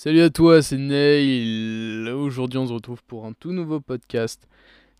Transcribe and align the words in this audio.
Salut 0.00 0.20
à 0.20 0.30
toi, 0.30 0.62
c'est 0.62 0.78
Neil. 0.78 2.08
Aujourd'hui, 2.10 2.56
on 2.56 2.68
se 2.68 2.72
retrouve 2.72 3.02
pour 3.02 3.26
un 3.26 3.32
tout 3.32 3.50
nouveau 3.50 3.80
podcast. 3.80 4.46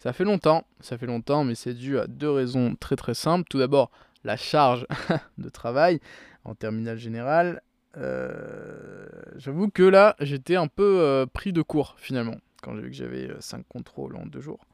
Ça 0.00 0.12
fait 0.12 0.24
longtemps, 0.24 0.66
ça 0.80 0.98
fait 0.98 1.06
longtemps, 1.06 1.44
mais 1.44 1.54
c'est 1.54 1.72
dû 1.72 2.00
à 2.00 2.08
deux 2.08 2.32
raisons 2.32 2.74
très 2.74 2.96
très 2.96 3.14
simples. 3.14 3.46
Tout 3.48 3.60
d'abord, 3.60 3.92
la 4.24 4.36
charge 4.36 4.88
de 5.38 5.48
travail 5.50 6.00
en 6.42 6.56
terminale 6.56 6.98
générale. 6.98 7.62
Euh, 7.96 9.06
J'avoue 9.36 9.70
que 9.70 9.84
là, 9.84 10.16
j'étais 10.18 10.56
un 10.56 10.66
peu 10.66 10.98
euh, 10.98 11.26
pris 11.26 11.52
de 11.52 11.62
court 11.62 11.94
finalement, 11.98 12.38
quand 12.60 12.74
j'ai 12.74 12.82
vu 12.82 12.90
que 12.90 12.96
j'avais 12.96 13.30
5 13.38 13.68
contrôles 13.68 14.16
en 14.16 14.26
deux 14.26 14.40
jours. 14.40 14.66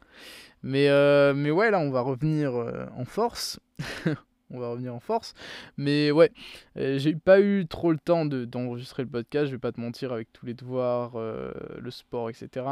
Mais, 0.63 0.89
euh, 0.89 1.35
mais 1.35 1.51
ouais, 1.51 1.71
là, 1.71 1.79
on 1.81 1.91
va 1.91 2.01
revenir 2.01 2.55
euh, 2.55 2.87
en 2.97 3.05
force. 3.05 3.61
on 4.51 4.59
va 4.59 4.71
revenir 4.71 4.95
en 4.95 5.01
force. 5.01 5.35
Mais 5.77 6.11
ouais, 6.11 6.31
euh, 6.77 6.99
j'ai 6.99 7.15
pas 7.15 7.41
eu 7.41 7.67
trop 7.67 7.93
le 7.93 7.99
temps 7.99 8.27
de- 8.27 8.45
d'enregistrer 8.45 9.03
le 9.03 9.09
podcast, 9.09 9.47
je 9.47 9.53
vais 9.53 9.59
pas 9.59 9.73
te 9.73 9.81
mentir, 9.81 10.13
avec 10.13 10.33
tous 10.33 10.47
les 10.47 10.55
devoirs, 10.55 11.13
euh, 11.17 11.53
le 11.79 11.91
sport, 11.91 12.31
etc. 12.31 12.67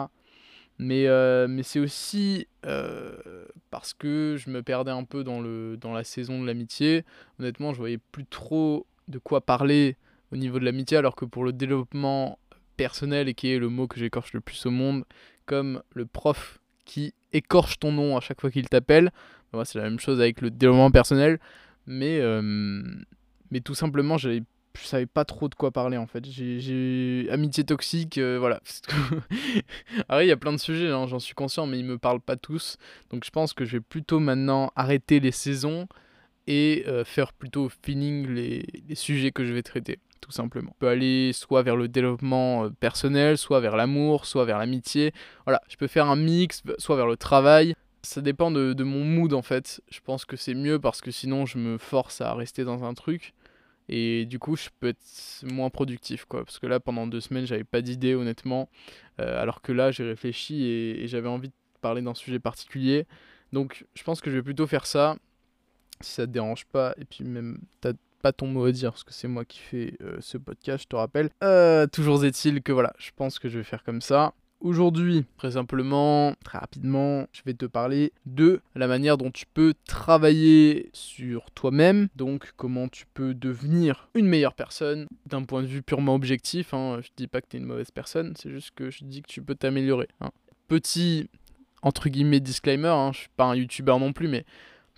Mais, 0.78 1.06
euh, 1.06 1.46
mais 1.48 1.62
c'est 1.62 1.80
aussi 1.80 2.46
parce 3.70 3.94
que 3.94 4.36
je 4.38 4.50
me 4.50 4.62
perdais 4.62 4.90
un 4.90 5.04
peu 5.04 5.22
dans, 5.24 5.40
le, 5.40 5.76
dans 5.76 5.92
la 5.92 6.04
saison 6.04 6.40
de 6.40 6.46
l'amitié. 6.46 7.04
Honnêtement, 7.38 7.72
je 7.72 7.78
voyais 7.78 7.98
plus 7.98 8.24
trop 8.24 8.86
de 9.08 9.18
quoi 9.18 9.40
parler 9.40 9.96
au 10.32 10.36
niveau 10.36 10.58
de 10.58 10.64
l'amitié, 10.64 10.96
alors 10.96 11.14
que 11.14 11.24
pour 11.24 11.44
le 11.44 11.52
développement 11.52 12.38
personnel, 12.76 13.28
et 13.28 13.34
qui 13.34 13.52
est 13.52 13.58
le 13.58 13.68
mot 13.68 13.86
que 13.86 13.98
j'écorche 13.98 14.32
le 14.32 14.40
plus 14.40 14.64
au 14.66 14.70
monde, 14.70 15.04
comme 15.44 15.82
le 15.94 16.06
prof 16.06 16.58
qui 16.84 17.14
écorche 17.32 17.78
ton 17.78 17.92
nom 17.92 18.16
à 18.16 18.20
chaque 18.20 18.40
fois 18.40 18.50
qu'il 18.50 18.68
t'appelle, 18.68 19.10
moi 19.52 19.64
c'est 19.64 19.78
la 19.78 19.84
même 19.84 19.98
chose 20.00 20.20
avec 20.20 20.40
le 20.40 20.50
développement 20.50 20.90
personnel, 20.90 21.38
mais, 21.86 22.18
euh, 22.20 22.42
mais 23.50 23.60
tout 23.60 23.74
simplement, 23.74 24.18
j'avais 24.18 24.42
je 24.74 24.86
savais 24.86 25.04
pas 25.06 25.24
trop 25.26 25.48
de 25.50 25.54
quoi 25.54 25.70
parler 25.70 25.98
en 25.98 26.06
fait. 26.06 26.24
J'ai- 26.24 27.28
amitié 27.30 27.62
toxique, 27.64 28.16
euh, 28.18 28.38
voilà. 28.38 28.60
Après, 30.08 30.24
il 30.24 30.28
y 30.28 30.32
a 30.32 30.36
plein 30.36 30.52
de 30.52 30.58
sujets, 30.58 30.88
hein, 30.88 31.06
j'en 31.06 31.18
suis 31.18 31.34
conscient, 31.34 31.66
mais 31.66 31.78
ils 31.78 31.84
me 31.84 31.98
parlent 31.98 32.20
pas 32.20 32.36
tous. 32.36 32.78
Donc 33.10 33.24
je 33.24 33.30
pense 33.30 33.52
que 33.52 33.64
je 33.64 33.72
vais 33.72 33.80
plutôt 33.80 34.18
maintenant 34.18 34.72
arrêter 34.74 35.20
les 35.20 35.30
saisons 35.30 35.88
et 36.46 36.84
euh, 36.88 37.04
faire 37.04 37.32
plutôt 37.32 37.68
feeling 37.84 38.26
les 38.28 38.64
sujets 38.94 39.30
que 39.30 39.44
je 39.44 39.52
vais 39.52 39.62
traiter, 39.62 39.98
tout 40.22 40.30
simplement. 40.30 40.70
On 40.70 40.78
peut 40.78 40.88
aller 40.88 41.34
soit 41.34 41.62
vers 41.62 41.76
le 41.76 41.88
développement 41.88 42.64
euh, 42.64 42.70
personnel, 42.70 43.36
soit 43.36 43.60
vers 43.60 43.76
l'amour, 43.76 44.24
soit 44.24 44.46
vers 44.46 44.56
l'amitié. 44.56 45.12
Voilà, 45.44 45.60
je 45.68 45.76
peux 45.76 45.88
faire 45.88 46.08
un 46.08 46.16
mix, 46.16 46.62
soit 46.78 46.96
vers 46.96 47.06
le 47.06 47.18
travail. 47.18 47.74
Ça 48.02 48.22
dépend 48.22 48.50
de, 48.50 48.72
de 48.72 48.84
mon 48.84 49.04
mood 49.04 49.34
en 49.34 49.42
fait. 49.42 49.82
Je 49.90 50.00
pense 50.00 50.24
que 50.24 50.36
c'est 50.36 50.54
mieux 50.54 50.78
parce 50.78 51.02
que 51.02 51.10
sinon 51.10 51.44
je 51.44 51.58
me 51.58 51.76
force 51.76 52.22
à 52.22 52.32
rester 52.32 52.64
dans 52.64 52.84
un 52.84 52.94
truc. 52.94 53.34
Et 53.88 54.24
du 54.26 54.38
coup, 54.38 54.56
je 54.56 54.68
peux 54.80 54.88
être 54.88 54.98
moins 55.42 55.68
productif, 55.68 56.24
quoi. 56.24 56.44
Parce 56.44 56.58
que 56.58 56.66
là, 56.66 56.78
pendant 56.80 57.06
deux 57.06 57.20
semaines, 57.20 57.46
j'avais 57.46 57.64
pas 57.64 57.82
d'idée, 57.82 58.14
honnêtement. 58.14 58.70
Euh, 59.20 59.42
alors 59.42 59.60
que 59.60 59.72
là, 59.72 59.90
j'ai 59.90 60.04
réfléchi 60.04 60.62
et, 60.62 61.02
et 61.02 61.08
j'avais 61.08 61.28
envie 61.28 61.48
de 61.48 61.54
parler 61.80 62.00
d'un 62.00 62.14
sujet 62.14 62.38
particulier. 62.38 63.06
Donc, 63.52 63.84
je 63.94 64.02
pense 64.04 64.20
que 64.20 64.30
je 64.30 64.36
vais 64.36 64.42
plutôt 64.42 64.68
faire 64.68 64.86
ça, 64.86 65.16
si 66.00 66.12
ça 66.12 66.26
te 66.26 66.32
dérange 66.32 66.64
pas. 66.66 66.94
Et 66.96 67.04
puis, 67.04 67.24
même, 67.24 67.58
t'as 67.80 67.92
pas 68.22 68.32
ton 68.32 68.46
mot 68.46 68.64
à 68.64 68.72
dire, 68.72 68.92
parce 68.92 69.04
que 69.04 69.12
c'est 69.12 69.28
moi 69.28 69.44
qui 69.44 69.58
fais 69.58 69.94
euh, 70.02 70.16
ce 70.20 70.38
podcast, 70.38 70.84
je 70.84 70.88
te 70.88 70.96
rappelle. 70.96 71.30
Euh, 71.42 71.86
toujours 71.86 72.24
est-il 72.24 72.62
que 72.62 72.72
voilà, 72.72 72.92
je 72.98 73.10
pense 73.14 73.38
que 73.38 73.48
je 73.48 73.58
vais 73.58 73.64
faire 73.64 73.82
comme 73.82 74.00
ça. 74.00 74.32
Aujourd'hui, 74.60 75.24
très 75.38 75.50
simplement, 75.52 76.34
très 76.44 76.58
rapidement, 76.58 77.26
je 77.32 77.42
vais 77.44 77.54
te 77.54 77.66
parler 77.66 78.12
de 78.26 78.60
la 78.76 78.86
manière 78.86 79.18
dont 79.18 79.32
tu 79.32 79.44
peux 79.52 79.74
travailler 79.88 80.88
sur 80.92 81.50
toi-même, 81.50 82.06
donc 82.14 82.52
comment 82.56 82.86
tu 82.86 83.06
peux 83.12 83.34
devenir 83.34 84.08
une 84.14 84.28
meilleure 84.28 84.54
personne 84.54 85.08
d'un 85.26 85.42
point 85.42 85.62
de 85.62 85.66
vue 85.66 85.82
purement 85.82 86.14
objectif. 86.14 86.74
Hein. 86.74 87.00
Je 87.02 87.08
dis 87.16 87.26
pas 87.26 87.40
que 87.40 87.48
tu 87.50 87.56
es 87.56 87.60
une 87.60 87.66
mauvaise 87.66 87.90
personne, 87.90 88.34
c'est 88.40 88.50
juste 88.50 88.70
que 88.76 88.88
je 88.88 89.02
dis 89.02 89.22
que 89.22 89.28
tu 89.28 89.42
peux 89.42 89.56
t'améliorer. 89.56 90.06
hein. 90.20 90.30
Petit 90.68 91.28
entre 91.82 92.08
guillemets 92.08 92.38
disclaimer, 92.38 92.86
hein, 92.86 93.10
je 93.12 93.18
suis 93.18 93.28
pas 93.36 93.46
un 93.46 93.56
youtubeur 93.56 93.98
non 93.98 94.12
plus, 94.12 94.28
mais 94.28 94.44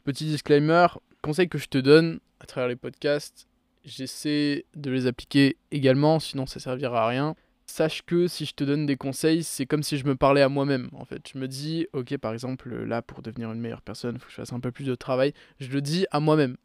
petit 0.05 0.27
disclaimer, 0.27 0.89
conseil 1.25 1.49
que 1.49 1.59
je 1.59 1.69
te 1.69 1.79
donne 1.79 2.21
à 2.41 2.47
travers 2.47 2.69
les 2.69 2.77
podcasts, 2.77 3.49
j'essaie 3.85 4.65
de 4.75 4.91
les 4.91 5.07
appliquer 5.07 5.57
également, 5.71 6.21
sinon 6.21 6.47
ça 6.47 6.61
servira 6.61 7.05
à 7.05 7.09
rien 7.09 7.35
sache 7.67 8.03
que 8.03 8.29
si 8.29 8.45
je 8.45 8.55
te 8.55 8.65
donne 8.65 8.87
des 8.87 8.97
conseils, 8.97 9.43
c'est 9.43 9.67
comme 9.67 9.83
si 9.83 9.99
je 9.99 10.07
me 10.07 10.17
parlais 10.17 10.43
à 10.43 10.49
moi-même. 10.49 10.89
En 10.93 11.05
fait, 11.05 11.29
je 11.33 11.39
me 11.39 11.49
dis, 11.49 11.87
ok, 11.93 12.17
par 12.19 12.33
exemple, 12.33 12.73
là, 12.85 13.03
pour 13.03 13.23
devenir 13.23 13.51
une 13.53 13.61
meilleure 13.61 13.83
personne, 13.83 14.17
il 14.17 14.19
faut 14.19 14.27
que 14.27 14.33
je 14.33 14.37
fasse 14.37 14.53
un 14.53 14.61
peu 14.61 14.71
plus 14.71 14.85
de 14.85 14.95
travail. 14.95 15.33
Je 15.59 15.71
le 15.71 15.81
dis 15.81 16.07
à 16.11 16.21
moi-même. 16.21 16.57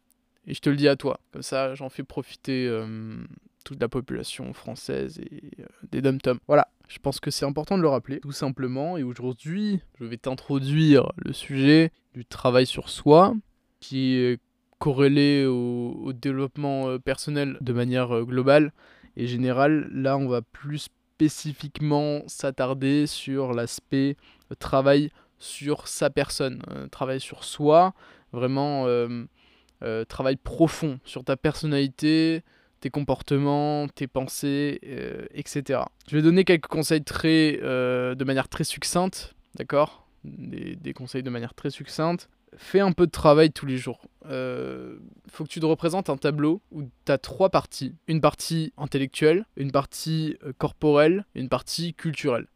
Et 0.46 0.54
je 0.54 0.60
te 0.60 0.70
le 0.70 0.76
dis 0.76 0.88
à 0.88 0.96
toi. 0.96 1.20
Comme 1.32 1.42
ça, 1.42 1.74
j'en 1.74 1.88
fais 1.88 2.02
profiter 2.02 2.66
euh, 2.66 3.16
toute 3.64 3.80
la 3.80 3.88
population 3.88 4.52
française 4.52 5.18
et 5.18 5.50
euh, 5.60 5.64
des 5.90 6.00
dom-toms. 6.00 6.38
Voilà, 6.46 6.68
je 6.88 6.98
pense 6.98 7.20
que 7.20 7.30
c'est 7.30 7.44
important 7.44 7.76
de 7.76 7.82
le 7.82 7.88
rappeler, 7.88 8.20
tout 8.20 8.32
simplement. 8.32 8.96
Et 8.96 9.02
aujourd'hui, 9.02 9.80
je 9.98 10.04
vais 10.04 10.16
t'introduire 10.16 11.12
le 11.16 11.32
sujet 11.32 11.92
du 12.14 12.24
travail 12.24 12.66
sur 12.66 12.88
soi, 12.88 13.34
qui 13.80 14.14
est 14.14 14.40
corrélé 14.80 15.44
au, 15.44 16.12
développement 16.12 16.88
euh, 16.88 16.98
personnel 16.98 17.56
de 17.60 17.72
manière 17.72 18.16
euh, 18.16 18.24
globale 18.24 18.72
et 19.16 19.28
générale. 19.28 19.88
Là, 19.92 20.16
on 20.16 20.26
va 20.26 20.42
plus 20.42 20.78
spécifiquement 20.78 22.22
s'attarder 22.26 23.06
sur 23.06 23.52
l'aspect 23.52 24.16
euh, 24.50 24.56
travail 24.58 25.12
sur 25.38 25.86
sa 25.86 26.10
personne, 26.10 26.60
travail 26.90 27.18
sur 27.18 27.44
soi, 27.44 27.94
vraiment 28.30 28.84
travail 30.06 30.36
profond 30.36 31.00
sur 31.06 31.24
ta 31.24 31.38
personnalité, 31.38 32.42
tes 32.80 32.90
comportements, 32.90 33.88
tes 33.88 34.06
pensées, 34.06 34.78
etc. 35.32 35.80
Je 36.08 36.16
vais 36.16 36.20
donner 36.20 36.44
quelques 36.44 36.66
conseils 36.66 37.02
très, 37.02 37.56
de 37.56 38.24
manière 38.24 38.50
très 38.50 38.64
succincte, 38.64 39.34
d'accord? 39.54 40.06
Des 40.24 40.92
conseils 40.92 41.22
de 41.22 41.30
manière 41.30 41.54
très 41.54 41.70
succincte. 41.70 42.28
Fais 42.56 42.80
un 42.80 42.92
peu 42.92 43.06
de 43.06 43.10
travail 43.10 43.50
tous 43.52 43.66
les 43.66 43.76
jours. 43.76 44.02
Euh, 44.26 44.98
faut 45.28 45.44
que 45.44 45.48
tu 45.48 45.60
te 45.60 45.66
représentes 45.66 46.10
un 46.10 46.16
tableau 46.16 46.60
où 46.72 46.82
tu 46.82 47.12
as 47.12 47.18
trois 47.18 47.48
parties. 47.48 47.94
Une 48.08 48.20
partie 48.20 48.72
intellectuelle, 48.76 49.46
une 49.56 49.70
partie 49.70 50.36
euh, 50.44 50.52
corporelle 50.56 51.24
une 51.34 51.48
partie 51.48 51.94
culturelle. 51.94 52.46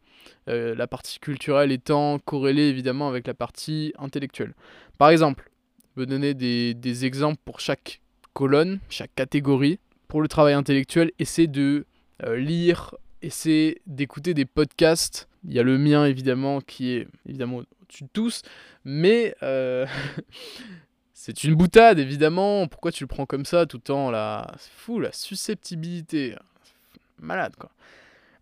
Euh, 0.49 0.75
la 0.75 0.87
partie 0.87 1.19
culturelle 1.19 1.71
étant 1.71 2.19
corrélée 2.19 2.63
évidemment 2.63 3.07
avec 3.07 3.27
la 3.27 3.33
partie 3.33 3.93
intellectuelle. 3.97 4.53
Par 4.97 5.09
exemple, 5.09 5.49
je 5.95 6.01
vais 6.01 6.05
donner 6.05 6.33
des, 6.33 6.73
des 6.73 7.05
exemples 7.05 7.39
pour 7.45 7.59
chaque 7.59 8.01
colonne, 8.33 8.79
chaque 8.89 9.15
catégorie. 9.15 9.79
Pour 10.07 10.21
le 10.21 10.27
travail 10.27 10.53
intellectuel, 10.53 11.11
essaie 11.19 11.47
de 11.47 11.85
euh, 12.23 12.37
lire, 12.37 12.93
essaie 13.21 13.77
d'écouter 13.87 14.33
des 14.33 14.45
podcasts. 14.45 15.27
Il 15.47 15.53
y 15.53 15.59
a 15.59 15.63
le 15.63 15.77
mien 15.77 16.05
évidemment 16.05 16.61
qui 16.61 16.91
est 16.91 17.07
évidemment 17.27 17.63
au-dessus 17.85 18.03
de 18.03 18.09
tous, 18.11 18.41
mais 18.83 19.35
euh, 19.43 19.85
c'est 21.13 21.43
une 21.43 21.55
boutade 21.55 21.99
évidemment. 21.99 22.67
Pourquoi 22.67 22.91
tu 22.91 23.03
le 23.03 23.07
prends 23.07 23.25
comme 23.25 23.45
ça 23.45 23.65
tout 23.65 23.77
le 23.77 23.83
temps 23.83 24.11
là? 24.11 24.51
C'est 24.57 24.71
fou 24.71 24.99
la 24.99 25.11
susceptibilité. 25.11 26.35
Malade 27.19 27.55
quoi. 27.57 27.71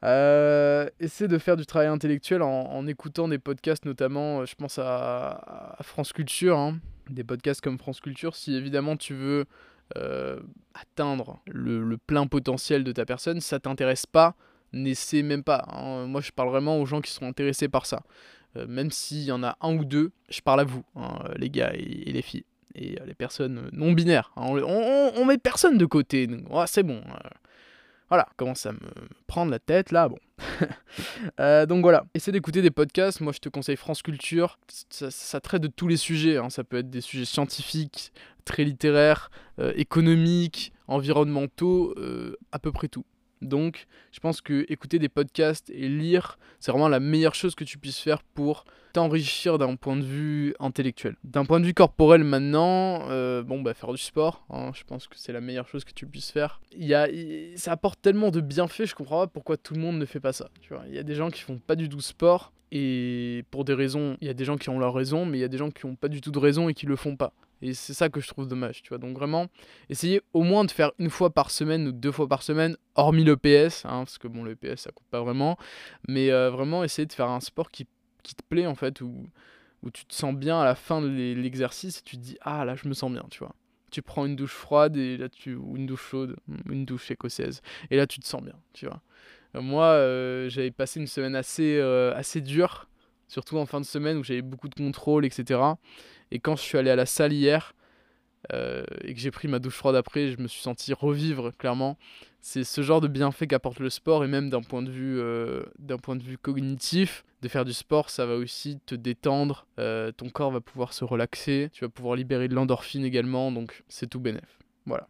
Euh, 0.03 0.89
essaie 0.99 1.29
de 1.29 1.37
faire 1.37 1.55
du 1.55 1.65
travail 1.65 1.87
intellectuel 1.87 2.41
en, 2.41 2.87
écoutant 2.87 3.29
des 3.29 3.39
podcasts, 3.39 3.85
notamment, 3.85 4.41
euh, 4.41 4.45
je 4.45 4.55
pense 4.55 4.77
à, 4.77 5.77
France 5.81 6.11
Culture, 6.11 6.57
hein. 6.57 6.77
des 7.09 7.23
podcasts 7.23 7.61
comme 7.61 7.77
France 7.77 8.01
Culture. 8.01 8.35
Si 8.35 8.53
évidemment 8.53 8.97
tu 8.97 9.13
veux 9.13 9.45
euh, 9.97 10.41
atteindre 10.73 11.39
le, 11.45 11.83
le 11.83 11.97
plein 11.97 12.27
potentiel 12.27 12.83
de 12.83 12.91
ta 12.91 13.05
personne, 13.05 13.39
ça 13.39 13.59
t'intéresse 13.59 14.05
pas, 14.05 14.35
n'essaie 14.73 15.21
même 15.21 15.43
pas. 15.43 15.65
hein. 15.69 16.05
Moi, 16.07 16.19
je 16.19 16.31
parle 16.31 16.49
vraiment 16.49 16.79
aux 16.81 16.85
gens 16.85 16.99
qui 16.99 17.11
sont 17.11 17.25
intéressés 17.25 17.69
par 17.69 17.85
ça. 17.85 18.03
Euh, 18.55 18.67
même 18.67 18.91
s'il 18.91 19.23
y 19.23 19.31
en 19.31 19.43
a 19.43 19.57
un 19.61 19.75
ou 19.75 19.85
deux, 19.85 20.11
je 20.29 20.41
parle 20.41 20.61
à 20.61 20.63
vous, 20.63 20.83
hein, 20.95 21.19
les 21.37 21.49
gars 21.49 21.71
et, 21.73 22.11
les 22.11 22.21
filles. 22.21 22.45
Et 22.75 22.99
euh, 22.99 23.05
les 23.05 23.13
personnes 23.13 23.69
non 23.71 23.91
binaires. 23.91 24.31
hein. 24.35 24.45
On, 24.47 25.25
met 25.25 25.37
personne 25.37 25.77
de 25.77 25.85
côté. 25.85 26.27
Ouais, 26.49 26.65
c'est 26.67 26.83
bon. 26.83 26.97
euh. 26.97 27.29
Voilà, 28.09 28.27
commence 28.37 28.67
à 28.67 28.73
me 28.73 28.79
prendre 29.25 29.49
la 29.49 29.57
tête 29.59 29.91
là, 29.91 30.07
bon. 30.07 30.19
Euh, 31.39 31.65
donc 31.65 31.81
voilà, 31.81 32.05
essaie 32.13 32.31
d'écouter 32.31 32.61
des 32.61 32.69
podcasts. 32.69 33.19
Moi, 33.21 33.31
je 33.33 33.39
te 33.39 33.49
conseille 33.49 33.75
France 33.75 34.03
Culture. 34.03 34.59
Ça, 34.89 35.39
traite 35.39 35.63
de 35.63 35.67
tous 35.67 35.87
les 35.87 35.97
sujets. 35.97 36.37
hein. 36.37 36.51
Ça 36.51 36.63
peut 36.63 36.77
être 36.77 36.91
des 36.91 37.01
sujets 37.01 37.25
scientifiques, 37.25 38.13
très 38.45 38.63
littéraires, 38.63 39.31
euh, 39.59 39.73
économiques, 39.75 40.71
environnementaux, 40.87 41.95
euh, 41.97 42.37
à 42.51 42.59
peu 42.59 42.71
près 42.71 42.87
tout. 42.87 43.05
Donc, 43.43 43.87
je 44.11 44.19
pense 44.19 44.41
que 44.41 44.65
écouter 44.69 44.99
des 44.99 45.09
podcasts 45.09 45.69
et 45.69 45.87
lire, 45.87 46.37
c'est 46.59 46.71
vraiment 46.71 46.89
la 46.89 46.99
meilleure 46.99 47.35
chose 47.35 47.55
que 47.55 47.63
tu 47.63 47.77
puisses 47.77 47.99
faire 47.99 48.23
pour 48.23 48.65
t'enrichir 48.93 49.57
d'un 49.57 49.75
point 49.75 49.97
de 49.97 50.03
vue 50.03 50.55
intellectuel. 50.59 51.15
D'un 51.23 51.45
point 51.45 51.59
de 51.59 51.65
vue 51.65 51.73
corporel 51.73 52.23
maintenant, 52.23 53.09
euh, 53.09 53.41
bon 53.41 53.61
bah 53.61 53.73
faire 53.73 53.91
du 53.91 53.97
sport, 53.97 54.45
hein, 54.51 54.71
je 54.73 54.83
pense 54.83 55.07
que 55.07 55.15
c'est 55.17 55.33
la 55.33 55.41
meilleure 55.41 55.67
chose 55.67 55.83
que 55.83 55.93
tu 55.93 56.05
puisses 56.05 56.31
faire. 56.31 56.61
Y 56.77 56.93
a, 56.93 57.07
ça 57.57 57.71
apporte 57.71 57.99
tellement 58.01 58.29
de 58.29 58.39
bienfaits, 58.39 58.85
je 58.85 58.95
comprends 58.95 59.21
pas 59.21 59.27
pourquoi 59.27 59.57
tout 59.57 59.73
le 59.73 59.81
monde 59.81 59.97
ne 59.97 60.05
fait 60.05 60.19
pas 60.19 60.31
ça. 60.31 60.49
Il 60.87 60.93
y 60.93 60.99
a 60.99 61.03
des 61.03 61.15
gens 61.15 61.31
qui 61.31 61.41
font 61.41 61.57
pas 61.57 61.75
du 61.75 61.89
tout 61.89 62.01
sport 62.01 62.53
et 62.71 63.43
pour 63.51 63.65
des 63.65 63.73
raisons, 63.73 64.17
il 64.21 64.27
y 64.27 64.31
a 64.31 64.33
des 64.33 64.45
gens 64.45 64.57
qui 64.57 64.69
ont 64.69 64.79
leur 64.79 64.93
raison, 64.93 65.25
mais 65.25 65.37
il 65.37 65.41
y 65.41 65.45
a 65.45 65.47
des 65.47 65.57
gens 65.57 65.71
qui 65.71 65.85
ont 65.85 65.95
pas 65.95 66.07
du 66.07 66.21
tout 66.21 66.31
de 66.31 66.39
raison 66.39 66.69
et 66.69 66.73
qui 66.73 66.85
le 66.85 66.95
font 66.95 67.15
pas. 67.15 67.33
Et 67.63 67.73
c'est 67.73 67.93
ça 67.93 68.09
que 68.09 68.19
je 68.19 68.27
trouve 68.27 68.45
dommage, 68.45 68.81
tu 68.81 68.89
vois. 68.89 68.97
Donc 68.97 69.17
vraiment, 69.17 69.47
essayez 69.89 70.21
au 70.33 70.43
moins 70.43 70.65
de 70.65 70.71
faire 70.71 70.91
une 70.99 71.09
fois 71.09 71.29
par 71.29 71.49
semaine 71.49 71.87
ou 71.87 71.91
deux 71.93 72.11
fois 72.11 72.27
par 72.27 72.43
semaine, 72.43 72.75
hormis 72.95 73.23
le 73.23 73.37
PS, 73.37 73.85
hein, 73.85 74.03
parce 74.03 74.17
que 74.17 74.27
bon, 74.27 74.43
le 74.43 74.57
PS 74.57 74.81
ça 74.81 74.91
compte 74.91 75.07
pas 75.09 75.21
vraiment. 75.21 75.57
Mais 76.09 76.29
euh, 76.29 76.49
vraiment, 76.49 76.83
essayez 76.83 77.05
de 77.05 77.13
faire 77.13 77.29
un 77.29 77.39
sport 77.39 77.71
qui, 77.71 77.85
te 77.85 78.43
plaît 78.49 78.65
en 78.65 78.75
fait, 78.75 78.99
où, 78.99 79.29
où 79.81 79.91
tu 79.91 80.05
te 80.05 80.13
sens 80.13 80.35
bien 80.35 80.59
à 80.59 80.65
la 80.65 80.75
fin 80.75 81.01
de 81.01 81.07
l'exercice 81.07 81.99
et 81.99 82.01
tu 82.01 82.17
te 82.17 82.21
dis, 82.21 82.37
ah 82.41 82.65
là, 82.65 82.75
je 82.75 82.85
me 82.85 82.93
sens 82.93 83.09
bien, 83.09 83.25
tu 83.31 83.39
vois. 83.39 83.55
Tu 83.91 84.01
prends 84.01 84.25
une 84.25 84.35
douche 84.35 84.55
froide 84.55 84.97
et 84.97 85.15
là 85.15 85.29
tu 85.29 85.55
ou 85.55 85.77
une 85.77 85.85
douche 85.85 86.09
chaude, 86.09 86.35
une 86.69 86.83
douche 86.83 87.11
écossaise 87.11 87.61
et 87.91 87.95
là 87.95 88.07
tu 88.07 88.19
te 88.19 88.27
sens 88.27 88.41
bien, 88.41 88.55
tu 88.73 88.87
vois. 88.87 89.01
Euh, 89.55 89.61
moi, 89.61 89.85
euh, 89.85 90.49
j'avais 90.49 90.71
passé 90.71 90.99
une 90.99 91.07
semaine 91.07 91.35
assez 91.35 91.79
assez 91.79 92.41
dure, 92.41 92.89
surtout 93.29 93.57
en 93.57 93.65
fin 93.65 93.79
de 93.79 93.85
semaine 93.85 94.17
où 94.17 94.23
j'avais 94.23 94.41
beaucoup 94.41 94.67
de 94.67 94.75
contrôle, 94.75 95.23
etc. 95.23 95.61
Et 96.33 96.39
quand 96.39 96.55
je 96.55 96.63
suis 96.63 96.79
allé 96.79 96.89
à 96.89 96.95
la 96.95 97.05
salle 97.05 97.31
hier 97.31 97.75
euh, 98.51 98.83
et 99.03 99.13
que 99.13 99.19
j'ai 99.19 99.29
pris 99.29 99.47
ma 99.47 99.59
douche 99.59 99.75
froide 99.75 99.95
après, 99.95 100.31
je 100.31 100.41
me 100.41 100.47
suis 100.47 100.61
senti 100.61 100.91
revivre 100.91 101.55
clairement. 101.55 101.95
C'est 102.41 102.63
ce 102.63 102.81
genre 102.81 103.01
de 103.01 103.07
bienfait 103.07 103.45
qu'apporte 103.45 103.79
le 103.79 103.91
sport 103.91 104.25
et 104.25 104.27
même 104.27 104.49
d'un 104.49 104.63
point 104.63 104.81
de 104.81 104.89
vue 104.89 105.19
euh, 105.19 105.63
point 106.01 106.15
de 106.15 106.23
vue 106.23 106.39
cognitif, 106.39 107.23
de 107.43 107.47
faire 107.47 107.65
du 107.65 107.71
sport, 107.71 108.09
ça 108.09 108.25
va 108.25 108.35
aussi 108.35 108.79
te 108.87 108.95
détendre. 108.95 109.67
Euh, 109.79 110.11
ton 110.11 110.29
corps 110.29 110.49
va 110.49 110.59
pouvoir 110.59 110.93
se 110.93 111.05
relaxer. 111.05 111.69
Tu 111.71 111.85
vas 111.85 111.89
pouvoir 111.89 112.15
libérer 112.15 112.47
de 112.47 112.55
l'endorphine 112.55 113.05
également, 113.05 113.51
donc 113.51 113.83
c'est 113.87 114.09
tout 114.09 114.19
bénef. 114.19 114.57
Voilà. 114.87 115.07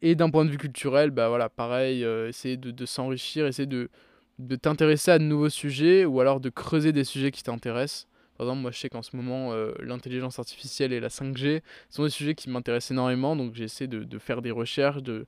Et 0.00 0.14
d'un 0.14 0.30
point 0.30 0.46
de 0.46 0.50
vue 0.50 0.58
culturel, 0.58 1.10
bah 1.10 1.28
voilà, 1.28 1.50
pareil, 1.50 2.02
essayer 2.02 2.56
de, 2.56 2.70
de 2.70 2.86
s'enrichir, 2.86 3.46
essayer 3.46 3.66
de, 3.66 3.90
de 4.38 4.56
t'intéresser 4.56 5.10
à 5.10 5.18
de 5.18 5.24
nouveaux 5.24 5.50
sujets 5.50 6.06
ou 6.06 6.20
alors 6.20 6.40
de 6.40 6.48
creuser 6.48 6.92
des 6.92 7.04
sujets 7.04 7.30
qui 7.30 7.42
t'intéressent. 7.42 8.08
Par 8.36 8.46
exemple, 8.46 8.62
moi 8.62 8.70
je 8.70 8.78
sais 8.78 8.88
qu'en 8.88 9.02
ce 9.02 9.16
moment, 9.16 9.52
euh, 9.52 9.72
l'intelligence 9.80 10.38
artificielle 10.38 10.92
et 10.92 11.00
la 11.00 11.08
5G 11.08 11.62
sont 11.88 12.04
des 12.04 12.10
sujets 12.10 12.34
qui 12.34 12.50
m'intéressent 12.50 12.92
énormément, 12.92 13.36
donc 13.36 13.54
j'essaie 13.54 13.86
de, 13.86 14.04
de, 14.04 14.18
faire 14.18 14.42
des 14.42 14.50
recherches, 14.50 15.02
de, 15.02 15.26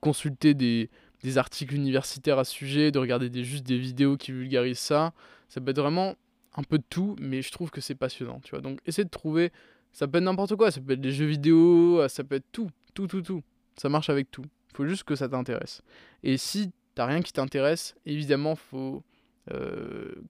consulter 0.00 0.54
des, 0.54 0.88
articles 1.36 1.74
universitaires 1.74 2.38
à 2.38 2.44
ce 2.44 2.52
sujet, 2.52 2.90
de 2.90 2.98
regarder 2.98 3.44
juste 3.44 3.66
des 3.66 3.78
vidéos 3.78 4.16
qui 4.16 4.32
vulgarisent 4.32 4.78
ça. 4.78 5.12
Ça 5.48 5.60
peut 5.60 5.70
être 5.70 5.80
vraiment 5.80 6.14
un 6.56 6.62
peu 6.62 6.78
de 6.78 6.84
tout, 6.88 7.16
mais 7.20 7.42
je 7.42 7.50
trouve 7.50 7.70
que 7.70 7.80
c'est 7.80 7.94
passionnant, 7.94 8.40
tu 8.42 8.50
vois. 8.50 8.60
Donc 8.60 8.80
essaie 8.86 9.04
de 9.04 9.10
trouver, 9.10 9.52
ça 9.92 10.06
peut 10.08 10.18
être 10.18 10.24
n'importe 10.24 10.56
quoi, 10.56 10.70
ça 10.70 10.80
peut 10.80 10.92
être 10.92 11.00
des 11.00 11.12
jeux 11.12 11.26
vidéo, 11.26 12.06
ça 12.08 12.24
peut 12.24 12.36
être 12.36 12.50
tout, 12.52 12.70
tout, 12.94 13.06
tout, 13.06 13.22
tout. 13.22 13.42
Ça 13.76 13.88
marche 13.88 14.10
avec 14.10 14.30
tout. 14.30 14.44
Il 14.70 14.76
faut 14.76 14.86
juste 14.86 15.04
que 15.04 15.14
ça 15.14 15.28
t'intéresse. 15.28 15.82
Et 16.22 16.36
si 16.36 16.70
t'as 16.94 17.06
rien 17.06 17.22
qui 17.22 17.32
t'intéresse, 17.32 17.94
évidemment, 18.06 18.54
faut 18.54 18.96
euh, 18.96 19.00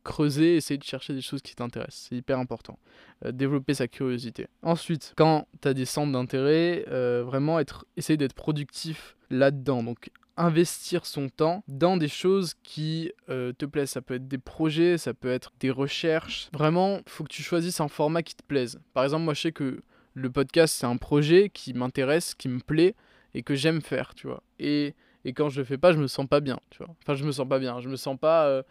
creuser, 0.04 0.56
essayer 0.56 0.78
de 0.78 0.84
chercher 0.84 1.14
des 1.14 1.20
choses 1.20 1.42
qui 1.42 1.54
t'intéressent. 1.54 2.06
C'est 2.08 2.16
hyper 2.16 2.38
important. 2.38 2.78
Euh, 3.24 3.32
développer 3.32 3.74
sa 3.74 3.88
curiosité. 3.88 4.46
Ensuite, 4.62 5.14
quand 5.16 5.46
tu 5.60 5.68
as 5.68 5.74
des 5.74 5.84
centres 5.84 6.12
d'intérêt, 6.12 6.84
euh, 6.88 7.22
vraiment 7.24 7.58
être, 7.58 7.86
essayer 7.96 8.16
d'être 8.16 8.34
productif 8.34 9.16
là-dedans. 9.30 9.82
Donc 9.82 10.10
investir 10.36 11.04
son 11.04 11.28
temps 11.28 11.62
dans 11.68 11.98
des 11.98 12.08
choses 12.08 12.54
qui 12.62 13.12
te 13.28 13.64
plaisent. 13.66 13.90
Ça 13.90 14.00
peut 14.00 14.14
être 14.14 14.26
des 14.26 14.38
projets, 14.38 14.96
ça 14.96 15.12
peut 15.12 15.30
être 15.30 15.52
des 15.60 15.70
recherches. 15.70 16.48
Vraiment, 16.54 17.00
faut 17.06 17.24
que 17.24 17.32
tu 17.32 17.42
choisisses 17.42 17.80
un 17.80 17.88
format 17.88 18.22
qui 18.22 18.34
te 18.34 18.42
plaise. 18.42 18.80
Par 18.94 19.04
exemple, 19.04 19.24
moi 19.24 19.34
je 19.34 19.42
sais 19.42 19.52
que 19.52 19.82
le 20.14 20.30
podcast 20.30 20.74
c'est 20.78 20.86
un 20.86 20.96
projet 20.96 21.50
qui 21.50 21.74
m'intéresse, 21.74 22.34
qui 22.34 22.48
me 22.48 22.60
plaît 22.60 22.94
et 23.34 23.42
que 23.42 23.54
j'aime 23.54 23.80
faire, 23.80 24.14
tu 24.14 24.26
vois. 24.26 24.42
Et, 24.58 24.94
et 25.24 25.32
quand 25.32 25.48
je 25.48 25.60
le 25.60 25.64
fais 25.64 25.78
pas, 25.78 25.92
je 25.92 25.98
me 25.98 26.06
sens 26.06 26.26
pas 26.26 26.40
bien, 26.40 26.58
tu 26.70 26.78
vois. 26.78 26.94
Enfin, 27.02 27.14
je 27.14 27.24
me 27.24 27.32
sens 27.32 27.48
pas 27.48 27.58
bien, 27.58 27.80
je 27.80 27.88
me 27.88 27.96
sens 27.96 28.18
pas 28.18 28.46
euh, 28.46 28.62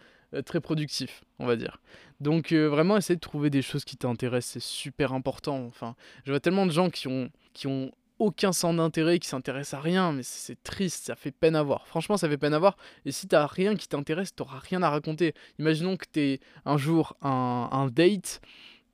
très 0.46 0.62
productif, 0.62 1.24
on 1.40 1.46
va 1.46 1.56
dire. 1.56 1.80
Donc 2.20 2.52
euh, 2.52 2.68
vraiment 2.68 2.98
essayer 2.98 3.16
de 3.16 3.22
trouver 3.22 3.50
des 3.50 3.62
choses 3.62 3.86
qui 3.86 3.98
t'intéressent, 3.98 4.54
c'est 4.54 4.64
super 4.64 5.14
important. 5.14 5.66
Enfin, 5.66 5.96
je 6.26 6.32
vois 6.32 6.40
tellement 6.40 6.66
de 6.66 6.72
gens 6.72 6.90
qui 6.90 7.08
ont, 7.08 7.30
qui 7.54 7.68
ont 7.68 7.92
aucun 8.20 8.52
sens 8.52 8.76
d'intérêt, 8.76 9.18
qui 9.20 9.30
s'intéressent 9.30 9.80
à 9.80 9.82
rien, 9.82 10.12
mais 10.12 10.24
c'est 10.24 10.62
triste, 10.62 11.06
ça 11.06 11.16
fait 11.16 11.32
peine 11.32 11.56
à 11.56 11.64
voir. 11.64 11.88
Franchement, 11.88 12.18
ça 12.18 12.28
fait 12.28 12.38
peine 12.38 12.54
à 12.54 12.60
voir. 12.60 12.78
Et 13.06 13.12
si 13.12 13.28
t'as 13.28 13.48
rien 13.48 13.76
qui 13.76 13.88
t'intéresse, 13.88 14.36
t'auras 14.36 14.60
rien 14.60 14.84
à 14.84 14.90
raconter. 14.90 15.34
Imaginons 15.58 15.96
que 15.96 16.06
t'es 16.12 16.40
un 16.66 16.78
jour 16.78 17.16
un, 17.22 17.70
un 17.72 17.88
date 17.88 18.42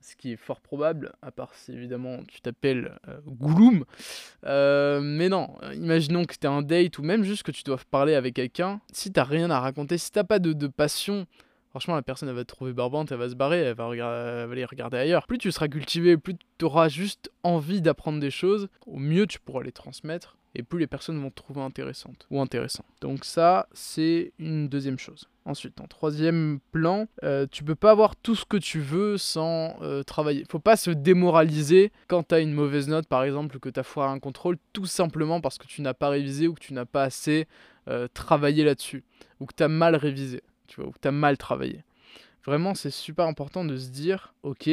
ce 0.05 0.15
qui 0.15 0.33
est 0.33 0.35
fort 0.35 0.61
probable, 0.61 1.13
à 1.21 1.31
part 1.31 1.53
si 1.55 1.71
évidemment 1.71 2.19
tu 2.27 2.39
t'appelles 2.41 2.97
euh. 3.07 3.19
Euh, 4.45 5.01
mais 5.01 5.29
non, 5.29 5.55
imaginons 5.73 6.25
que 6.25 6.35
tu 6.39 6.45
as 6.45 6.51
un 6.51 6.61
date 6.61 6.99
ou 6.99 7.03
même 7.03 7.23
juste 7.23 7.43
que 7.43 7.51
tu 7.51 7.63
dois 7.63 7.79
parler 7.89 8.13
avec 8.13 8.35
quelqu'un. 8.35 8.81
Si 8.91 9.11
t'as 9.11 9.23
rien 9.23 9.49
à 9.49 9.59
raconter, 9.59 9.97
si 9.97 10.11
t'as 10.11 10.23
pas 10.23 10.37
de, 10.37 10.67
passion, 10.67 11.25
franchement 11.71 11.95
la 11.95 12.03
personne 12.03 12.29
elle 12.29 12.35
va 12.35 12.43
te 12.43 12.53
trouver 12.53 12.73
barbante, 12.73 13.11
elle 13.11 13.17
va 13.17 13.29
se 13.29 13.35
barrer, 13.35 13.59
elle 13.59 13.75
va, 13.75 13.89
elle 13.93 13.99
va 14.47 14.51
aller 14.51 14.65
regarder 14.65 14.97
ailleurs. 14.97 15.25
Plus 15.25 15.39
tu 15.39 15.51
seras 15.51 15.67
cultivé, 15.67 16.17
plus 16.17 16.35
tu 16.57 16.65
auras 16.65 16.87
juste 16.87 17.31
envie 17.43 17.81
d'apprendre 17.81 18.19
des 18.19 18.31
choses, 18.31 18.67
au 18.85 18.97
mieux 18.97 19.25
tu 19.25 19.39
pourras 19.39 19.63
les 19.63 19.71
transmettre 19.71 20.37
et 20.53 20.61
plus 20.61 20.79
les 20.79 20.87
personnes 20.87 21.19
vont 21.19 21.31
te 21.31 21.35
trouver 21.35 21.61
intéressante 21.61 22.27
ou 22.29 22.39
intéressant. 22.39 22.85
Donc 23.01 23.25
ça, 23.25 23.67
c'est 23.73 24.33
une 24.37 24.69
deuxième 24.69 24.99
chose. 24.99 25.27
Ensuite, 25.45 25.79
en 25.79 25.85
troisième 25.85 26.59
plan, 26.71 27.05
euh, 27.23 27.45
tu 27.49 27.63
peux 27.63 27.75
pas 27.75 27.91
avoir 27.91 28.15
tout 28.15 28.35
ce 28.35 28.45
que 28.45 28.57
tu 28.57 28.79
veux 28.79 29.17
sans 29.17 29.77
euh, 29.83 30.01
travailler. 30.01 30.43
Faut 30.49 30.57
pas 30.57 30.75
se 30.75 30.89
démoraliser 30.89 31.91
quand 32.07 32.29
tu 32.29 32.35
as 32.35 32.39
une 32.39 32.51
mauvaise 32.51 32.87
note, 32.87 33.07
par 33.07 33.23
exemple, 33.23 33.59
que 33.59 33.69
tu 33.69 33.79
as 33.79 33.83
foiré 33.83 34.11
un 34.11 34.17
contrôle, 34.17 34.57
tout 34.73 34.87
simplement 34.87 35.41
parce 35.41 35.59
que 35.59 35.67
tu 35.67 35.83
n'as 35.83 35.93
pas 35.93 36.09
révisé 36.09 36.47
ou 36.47 36.55
que 36.55 36.61
tu 36.61 36.73
n'as 36.73 36.85
pas 36.85 37.03
assez 37.03 37.47
euh, 37.87 38.07
travaillé 38.11 38.63
là-dessus, 38.63 39.03
ou 39.39 39.45
que 39.45 39.53
tu 39.55 39.61
as 39.61 39.67
mal 39.67 39.95
révisé, 39.95 40.41
tu 40.65 40.81
vois, 40.81 40.89
ou 40.89 40.91
que 40.91 40.99
tu 40.99 41.07
as 41.07 41.11
mal 41.11 41.37
travaillé. 41.37 41.83
Vraiment, 42.43 42.73
c'est 42.73 42.89
super 42.89 43.25
important 43.25 43.63
de 43.63 43.77
se 43.77 43.89
dire, 43.89 44.33
ok, 44.41 44.67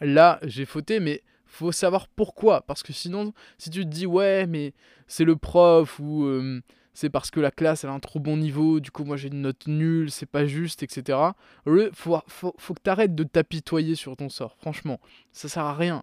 là 0.00 0.40
j'ai 0.42 0.64
fauté, 0.64 0.98
mais 0.98 1.22
faut 1.46 1.70
savoir 1.70 2.08
pourquoi. 2.08 2.62
Parce 2.62 2.82
que 2.82 2.92
sinon, 2.92 3.32
si 3.58 3.70
tu 3.70 3.84
te 3.84 3.88
dis, 3.88 4.06
ouais, 4.06 4.46
mais 4.46 4.74
c'est 5.06 5.24
le 5.24 5.36
prof 5.36 6.00
ou 6.00 6.24
euh, 6.24 6.60
c'est 6.96 7.10
parce 7.10 7.30
que 7.30 7.40
la 7.40 7.50
classe 7.50 7.84
a 7.84 7.90
un 7.90 8.00
trop 8.00 8.20
bon 8.20 8.38
niveau, 8.38 8.80
du 8.80 8.90
coup 8.90 9.04
moi 9.04 9.18
j'ai 9.18 9.28
une 9.28 9.42
note 9.42 9.66
nulle, 9.66 10.10
c'est 10.10 10.24
pas 10.24 10.46
juste, 10.46 10.82
etc. 10.82 11.18
Il 11.66 11.90
faut, 11.92 12.18
faut, 12.26 12.52
que 12.74 12.80
tu 12.82 12.88
arrêtes 12.88 13.14
de 13.14 13.22
t'apitoyer 13.22 13.94
sur 13.94 14.16
ton 14.16 14.30
sort. 14.30 14.56
Franchement, 14.56 14.98
ça 15.30 15.50
sert 15.50 15.64
à 15.64 15.74
rien. 15.74 16.02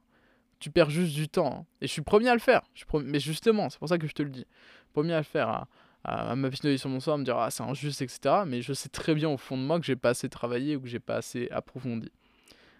Tu 0.60 0.69
perds 0.69 0.92
juste 0.92 1.16
du 1.16 1.28
temps. 1.28 1.62
Hein. 1.62 1.66
Et 1.81 1.88
je 1.88 1.92
suis 1.92 2.04
premier 2.04 2.30
à 2.30 2.36
le 2.36 2.40
faire. 2.40 2.62
Mais 3.06 3.19
justement, 3.19 3.72
c'est 3.72 3.80
pour 3.80 3.90
ça 3.90 3.98
que 3.98 4.06
je 4.06 4.13
te 4.13 4.22
le 4.22 4.30
dis. 4.30 4.45
Premier 4.94 5.13
à 5.13 5.18
le 5.18 5.24
faire, 5.24 5.50
à, 5.50 5.68
à, 6.04 6.36
m'apitoyer 6.36 6.78
sur 6.78 6.90
mon 6.90 7.00
sort, 7.00 7.16
à 7.16 7.18
me 7.18 7.24
dire, 7.24 7.40
ah, 7.40 7.50
c'est 7.50 7.63
injuste, 7.63 8.04
etc. 8.04 8.44
Mais 8.45 8.62
je 8.62 8.74
sais 8.74 8.90
très 8.90 9.16
bien 9.16 9.30
au 9.30 9.38
fond 9.38 9.57
de 9.57 9.63
moi 9.63 9.80
que 9.80 9.86
j'ai 9.88 9.95
pas 9.95 10.10
assez 10.10 10.30
travaillé 10.30 10.75
ou 10.75 10.81
que 10.81 10.88
j'ai 10.88 11.00
pas 11.00 11.16
assez 11.16 11.50
approfondi. 11.50 12.12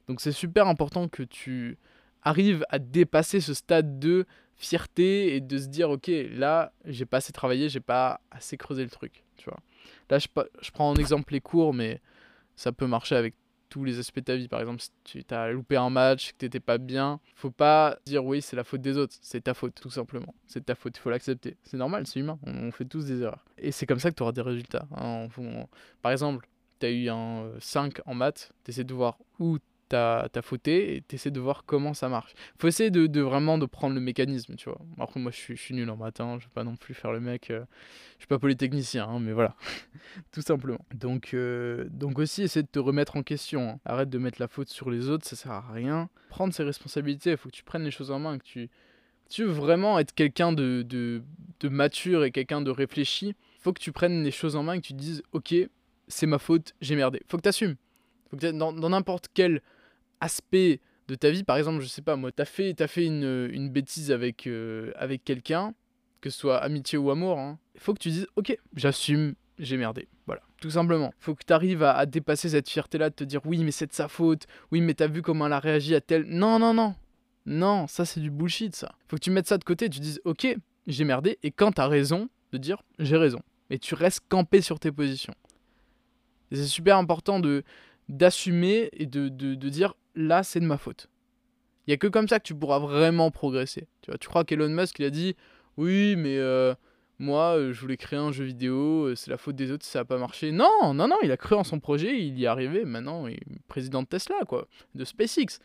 Donc 0.08 0.22
c'est 0.22 0.32
super 0.32 0.68
important 0.68 1.08
que 1.08 1.24
tu 1.24 1.80
arrive 2.24 2.66
à 2.70 2.80
dépasser 2.80 3.42
ce 3.42 3.54
stade 3.54 4.00
de 4.00 4.26
fierté 4.56 5.36
et 5.36 5.42
de 5.42 5.58
se 5.58 5.68
dire 5.68 5.90
ok 5.90 6.10
là 6.32 6.74
j'ai 6.86 7.06
pas 7.06 7.18
assez 7.18 7.34
travaillé 7.34 7.70
j'ai 7.70 7.80
pas 7.80 8.22
assez 8.32 8.58
creusé 8.58 8.84
le 8.84 8.90
truc 8.90 9.24
tu 9.38 9.50
vois. 9.50 9.60
Là 10.10 10.20
je, 10.20 10.28
je 10.62 10.72
prends 10.72 10.90
en 10.90 10.96
exemple 10.96 11.34
les 11.34 11.42
cours 11.42 11.74
mais 11.74 12.02
ça 12.56 12.72
peut 12.72 12.88
marcher 12.88 13.16
avec 13.16 13.36
tous 13.70 13.84
les 13.84 13.98
aspects 13.98 14.20
de 14.20 14.26
ta 14.26 14.36
vie. 14.36 14.48
Par 14.48 14.60
exemple 14.60 14.84
si 15.06 15.24
tu 15.24 15.34
as 15.34 15.52
loupé 15.52 15.76
un 15.76 15.90
match 15.90 16.32
que 16.32 16.38
t'étais 16.38 16.60
pas 16.60 16.78
bien 16.78 17.20
faut 17.36 17.52
pas 17.52 17.98
dire 18.06 18.24
oui 18.24 18.42
c'est 18.42 18.56
la 18.56 18.64
faute 18.64 18.82
des 18.82 18.98
autres 18.98 19.16
c'est 19.22 19.42
ta 19.42 19.54
faute 19.54 19.74
tout 19.76 19.90
simplement. 19.90 20.36
C'est 20.46 20.66
ta 20.66 20.76
faute 20.76 20.96
il 20.96 21.00
faut 21.00 21.10
l'accepter. 21.10 21.58
C'est 21.64 21.78
normal 21.78 22.06
c'est 22.06 22.20
humain 22.20 22.40
on, 22.46 22.72
fait 22.72 22.86
tous 22.86 23.06
des 23.06 23.22
erreurs. 23.22 23.44
Et 23.58 23.72
c'est 23.72 23.86
comme 23.86 24.00
ça 24.00 24.12
que 24.12 24.16
tu 24.16 24.24
auras 24.24 24.32
des 24.32 24.42
résultats 24.42 24.88
hein. 24.96 25.28
par 26.02 26.12
exemple 26.12 26.48
tu 26.80 26.86
as 26.86 26.92
eu 26.92 27.10
un 27.10 27.52
5 27.60 28.02
en 28.06 28.14
maths 28.14 28.52
tu 28.64 28.72
essaies 28.72 28.84
de 28.84 28.94
voir 28.94 29.18
où 29.40 29.58
t'as 29.94 30.28
as 30.34 30.42
fauté 30.42 30.96
et 30.96 31.02
t'essaies 31.02 31.30
de 31.30 31.40
voir 31.40 31.66
comment 31.66 31.94
ça 31.94 32.10
marche. 32.10 32.34
Faut 32.58 32.68
essayer 32.68 32.90
de, 32.90 33.22
vraiment 33.22 33.58
de 33.58 33.66
prendre 33.66 33.94
le 33.94 34.02
mécanisme, 34.02 34.56
tu 34.56 34.70
vois. 34.70 34.80
Après, 35.00 35.20
moi, 35.20 35.32
je 35.32 35.56
suis, 35.56 35.76
nul 35.76 35.90
en 35.90 35.98
matin, 35.98 36.38
je 36.40 36.46
vais 36.46 36.52
pas 36.54 36.64
non 36.64 36.76
plus 36.76 36.96
faire 36.96 37.12
le 37.12 37.20
mec. 37.20 37.52
Euh, 37.52 37.64
je 38.16 38.22
suis 38.22 38.28
pas 38.28 38.40
polytechnicien, 38.40 39.08
hein, 39.08 39.20
mais 39.20 39.34
voilà. 39.34 39.56
Tout 40.32 40.42
simplement. 40.42 40.84
Donc, 40.96 41.32
euh, 41.34 41.88
donc 41.92 42.18
aussi, 42.18 42.42
essayer 42.42 42.64
de 42.64 42.68
te 42.68 42.80
remettre 42.80 43.18
en 43.18 43.24
question. 43.24 43.70
Hein. 43.70 43.80
Arrête 43.86 44.10
de 44.10 44.18
mettre 44.18 44.42
la 44.42 44.48
faute 44.48 44.70
sur 44.70 44.90
les 44.90 45.10
autres, 45.10 45.28
ça 45.28 45.36
sert 45.36 45.52
à 45.52 45.72
rien. 45.72 46.10
Prendre 46.30 46.54
ses 46.54 46.64
responsabilités, 46.64 47.32
il 47.32 47.38
faut 47.38 47.50
que 47.50 47.56
tu 47.56 47.64
prennes 47.64 47.84
les 47.84 47.92
choses 47.92 48.12
en 48.12 48.20
main, 48.20 48.38
que 48.38 48.44
tu. 48.44 48.70
Tu 49.30 49.44
veux 49.44 49.52
vraiment 49.52 49.98
être 50.00 50.14
quelqu'un 50.14 50.52
de, 50.52 50.84
de, 50.84 51.24
mature 51.70 52.24
et 52.24 52.32
quelqu'un 52.32 52.62
de 52.62 52.70
réfléchi, 52.70 53.36
faut 53.62 53.72
que 53.72 53.80
tu 53.80 53.92
prennes 53.92 54.22
les 54.22 54.32
choses 54.32 54.56
en 54.56 54.64
main 54.64 54.74
et 54.74 54.82
que 54.82 54.88
tu 54.88 54.94
te 54.94 55.00
dises, 55.00 55.24
ok, 55.32 55.56
c'est 56.08 56.28
ma 56.28 56.38
faute, 56.38 56.76
j'ai 56.82 56.96
merdé. 56.96 57.22
Faut 57.28 57.38
que 57.38 57.44
tu 57.44 57.50
assumes. 57.50 57.76
Dans 58.34 58.90
n'importe 58.90 59.28
quel 59.34 59.62
aspect 60.24 60.80
de 61.08 61.16
ta 61.16 61.30
vie, 61.30 61.44
par 61.44 61.58
exemple, 61.58 61.82
je 61.82 61.88
sais 61.88 62.02
pas, 62.02 62.16
moi, 62.16 62.32
t'as 62.32 62.46
fait, 62.46 62.80
as 62.82 62.88
fait 62.88 63.06
une, 63.06 63.50
une, 63.52 63.70
bêtise 63.70 64.12
avec, 64.12 64.48
euh, 64.48 64.92
avec 64.96 65.24
quelqu'un, 65.24 65.74
que 66.22 66.30
ce 66.30 66.40
soit 66.40 66.58
amitié 66.58 66.98
ou 66.98 67.12
amour, 67.12 67.38
il 67.38 67.42
hein, 67.42 67.60
faut 67.78 67.94
que 67.94 68.00
tu 68.00 68.10
dises, 68.10 68.28
ok, 68.36 68.58
j'assume, 68.76 69.36
j'ai 69.60 69.76
merdé. 69.78 70.08
Voilà, 70.26 70.42
tout 70.62 70.70
simplement. 70.70 71.14
Faut 71.20 71.36
que 71.36 71.44
tu 71.46 71.52
arrives 71.52 71.84
à, 71.84 72.06
dépasser 72.06 72.50
cette 72.50 72.70
fierté-là, 72.70 73.10
de 73.10 73.16
te 73.16 73.26
dire, 73.26 73.42
oui, 73.46 73.64
mais 73.64 73.72
c'est 73.72 73.88
de 73.88 73.94
sa 73.94 74.08
faute, 74.08 74.48
oui, 74.72 74.80
mais 74.80 74.94
t'as 74.94 75.08
vu 75.08 75.22
comment 75.22 75.48
elle 75.48 75.54
a 75.54 75.60
réagi 75.60 75.94
à 75.94 76.02
tel. 76.02 76.24
Non, 76.24 76.58
non, 76.58 76.74
non, 76.74 76.96
non, 77.46 77.88
ça 77.88 78.06
c'est 78.06 78.22
du 78.22 78.32
bullshit, 78.32 78.74
ça. 78.74 78.94
Faut 79.10 79.18
que 79.18 79.22
tu 79.22 79.32
mettes 79.32 79.48
ça 79.48 79.58
de 79.58 79.66
côté, 79.66 79.90
tu 79.90 80.00
dises, 80.00 80.22
ok, 80.24 80.56
j'ai 80.88 81.04
merdé, 81.04 81.38
et 81.44 81.52
quand 81.52 81.74
t'as 81.74 81.88
raison, 81.88 82.30
de 82.54 82.58
dire, 82.58 82.82
j'ai 83.00 83.18
raison. 83.18 83.42
Et 83.70 83.80
tu 83.80 83.96
restes 83.96 84.22
campé 84.30 84.62
sur 84.62 84.80
tes 84.80 84.92
positions. 84.92 85.34
C'est 86.52 86.66
super 86.66 86.98
important 86.98 87.40
de 87.40 87.64
d'assumer 88.10 88.90
et 88.92 89.06
de, 89.06 89.30
de, 89.30 89.56
de 89.56 89.70
dire 89.70 89.96
là 90.16 90.44
c'est 90.44 90.60
de 90.60 90.66
ma 90.66 90.78
faute. 90.78 91.08
Il 91.88 91.92
y 91.92 91.94
a 91.94 91.98
que 91.98 92.08
comme 92.08 92.28
ça 92.28 92.40
que 92.40 92.46
tu 92.46 92.56
pourras 92.56 92.80
vraiment 92.80 93.30
progresser. 93.32 93.88
Tu 94.02 94.12
vois, 94.12 94.18
tu 94.18 94.28
crois 94.30 94.46
qu'Elon 94.46 94.70
Musk 94.70 95.00
il 95.00 95.06
a 95.06 95.10
dit 95.10 95.36
oui, 95.78 96.16
mais 96.16 96.38
euh, 96.38 96.74
moi 97.20 97.58
euh, 97.58 97.74
je 97.74 97.82
voulais 97.82 97.98
créer 97.98 98.20
un 98.20 98.32
jeu 98.32 98.46
vidéo, 98.46 99.08
euh, 99.08 99.16
c'est 99.16 99.30
la 99.32 99.38
faute 99.38 99.56
des 99.56 99.72
autres 99.72 99.84
si 99.86 99.92
ça 99.92 100.00
n'a 100.00 100.06
pas 100.06 100.18
marché. 100.18 100.52
Non, 100.52 100.94
non, 100.94 101.08
non, 101.08 101.18
il 101.24 101.32
a 101.32 101.38
cru 101.38 101.56
en 101.56 101.64
son 101.64 101.80
projet, 101.80 102.18
il 102.20 102.40
y 102.40 102.46
est 102.46 102.48
arrivé. 102.48 102.86
Maintenant, 102.86 103.28
il 103.28 103.36
est 103.36 103.60
président 103.68 104.02
de 104.02 104.08
Tesla, 104.08 104.36
quoi, 104.48 104.68
de 104.96 105.04
SpaceX. 105.04 105.60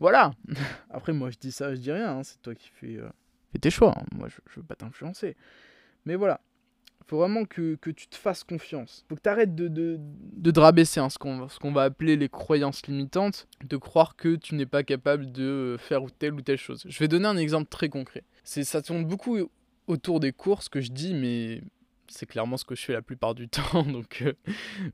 Voilà. 0.00 0.32
Après, 0.90 1.12
moi 1.12 1.30
je 1.30 1.38
dis 1.38 1.52
ça, 1.52 1.74
je 1.74 1.80
dis 1.80 1.92
rien. 1.92 2.18
hein, 2.18 2.22
c'est 2.24 2.40
toi 2.42 2.54
qui 2.54 2.68
fais, 2.68 2.98
tes 3.60 3.70
choix. 3.70 3.94
hein. 3.96 4.04
Moi, 4.16 4.28
je, 4.28 4.36
je 4.50 4.60
veux 4.60 4.66
pas 4.66 4.74
t'influencer. 4.76 5.36
Mais 6.04 6.16
voilà. 6.16 6.40
Faut 7.10 7.18
vraiment 7.18 7.44
que, 7.44 7.76
tu 7.90 8.06
te 8.06 8.14
fasses 8.14 8.44
confiance. 8.44 9.04
Faut 9.08 9.16
que 9.16 9.20
tu 9.20 9.28
arrêtes 9.28 9.56
de, 9.56 9.66
de, 9.66 9.98
de 9.98 10.60
hein, 10.60 11.08
ce 11.10 11.18
qu'on 11.18 11.72
va 11.72 11.82
appeler 11.82 12.14
les 12.14 12.28
croyances 12.28 12.86
limitantes, 12.86 13.48
de 13.64 13.76
croire 13.76 14.14
que 14.14 14.36
tu 14.36 14.54
n'es 14.54 14.64
pas 14.64 14.84
capable 14.84 15.32
de 15.32 15.74
faire 15.80 16.04
ou 16.04 16.10
telle 16.10 16.34
ou 16.34 16.40
telle 16.40 16.56
chose. 16.56 16.84
Je 16.88 16.98
vais 17.00 17.08
donner 17.08 17.26
un 17.26 17.36
exemple 17.36 17.68
très 17.68 17.88
concret. 17.88 18.22
Ça 18.44 18.80
tourne 18.80 19.04
beaucoup 19.04 19.38
autour 19.88 20.20
des 20.20 20.30
courses 20.30 20.68
que 20.68 20.80
je 20.80 20.92
dis, 20.92 21.12
mais 21.12 21.62
c'est 22.06 22.26
clairement 22.26 22.56
ce 22.56 22.64
que 22.64 22.76
je 22.76 22.82
fais 22.82 22.92
la 22.92 23.02
plupart 23.02 23.34
du 23.34 23.48
temps. 23.48 23.82
Donc 23.82 24.22
euh, 24.22 24.34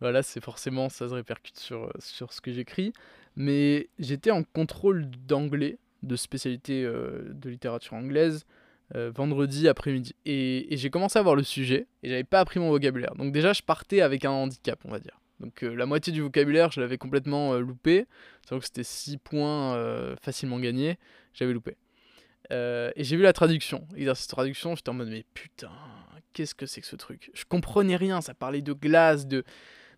voilà, 0.01 0.23
c'est 0.23 0.43
forcément, 0.43 0.89
ça 0.89 1.11
se 1.11 1.13
répercute 1.13 1.59
sur, 1.59 1.93
sur 1.99 2.33
ce 2.33 2.41
que 2.41 2.51
j'écris. 2.51 2.95
Mais 3.37 3.91
j'étais 3.99 4.31
en 4.31 4.43
contrôle 4.43 5.11
d'anglais, 5.27 5.77
de 6.03 6.17
spécialité 6.17 6.83
euh, 6.83 7.31
de 7.35 7.51
littérature 7.51 7.93
anglaise, 7.93 8.47
euh, 8.95 9.11
vendredi 9.13 9.69
après-midi. 9.69 10.15
Et, 10.27 10.69
j'ai 10.71 10.91
commencé 10.91 11.19
à 11.19 11.23
voir 11.23 11.35
le 11.35 11.43
sujet 11.43 11.89
et 12.05 12.09
j'avais 12.09 12.25
pas 12.25 12.39
appris 12.39 12.61
mon 12.61 12.71
vocabulaire. 12.71 13.15
Donc 13.17 13.33
déjà, 13.33 13.53
je 13.53 13.63
partais 13.63 14.01
avec 14.01 14.25
un 14.25 14.31
handicap, 14.31 14.79
on 14.85 14.91
va 14.91 15.01
dire. 15.01 15.21
Donc 15.41 15.65
euh, 15.65 15.75
la 15.75 15.87
moitié 15.87 16.13
du 16.13 16.21
vocabulaire, 16.21 16.71
je 16.71 16.81
l'avais 16.81 16.97
complètement 16.97 17.55
euh, 17.55 17.61
loupé. 17.61 18.07
Que 18.49 18.61
c'était 18.61 18.85
6 18.85 19.17
points 19.17 19.77
facilement 20.23 20.61
gagnés. 20.61 20.99
J'avais 21.35 21.53
loupé. 21.53 21.77
Et 22.53 23.03
j'ai 23.03 23.17
vu 23.17 23.25
la 23.25 23.33
traduction. 23.33 23.89
Exercice 23.97 24.29
de 24.29 24.31
traduction, 24.31 24.77
j'étais 24.77 24.91
en 24.91 24.95
mode 24.95 25.09
mais 25.09 25.25
putain, 25.35 25.73
qu'est-ce 26.33 26.55
que 26.55 26.65
c'est 26.65 26.81
que 26.81 26.87
ce 26.87 26.95
truc? 26.95 27.33
Je 27.35 27.43
comprenais 27.45 27.97
rien, 27.97 28.21
ça 28.21 28.35
parlait 28.35 28.63
de 28.63 28.73
glace, 28.73 29.27
de, 29.27 29.43